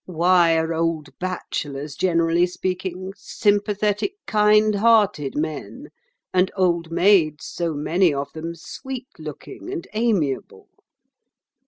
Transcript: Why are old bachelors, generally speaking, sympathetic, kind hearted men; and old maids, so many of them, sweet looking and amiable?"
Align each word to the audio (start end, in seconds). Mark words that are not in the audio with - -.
Why 0.07 0.57
are 0.57 0.73
old 0.73 1.09
bachelors, 1.19 1.93
generally 1.93 2.47
speaking, 2.47 3.13
sympathetic, 3.15 4.15
kind 4.25 4.73
hearted 4.73 5.35
men; 5.35 5.89
and 6.33 6.49
old 6.57 6.91
maids, 6.91 7.45
so 7.45 7.75
many 7.75 8.11
of 8.11 8.33
them, 8.33 8.55
sweet 8.55 9.09
looking 9.19 9.71
and 9.71 9.87
amiable?" 9.93 10.69